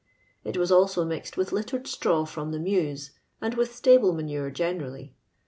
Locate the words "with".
1.37-1.51, 3.53-3.75